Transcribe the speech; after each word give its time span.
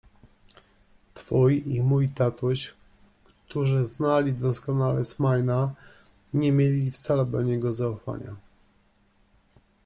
Twój 1.13 1.63
i 1.75 1.81
mój 1.83 2.09
tatuś, 2.09 2.73
którzy 3.45 3.83
znali 3.83 4.33
doskonale 4.33 5.05
Smaina, 5.05 5.73
nie 6.33 6.51
mieli 6.51 6.91
wcale 6.91 7.25
do 7.25 7.41
niego 7.41 7.73
zaufania. 7.73 8.35